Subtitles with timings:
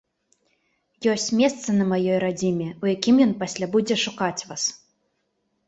[1.13, 4.63] Ёсць месца на маёй радзіме, у якім ён пасля будзе шукаць вас.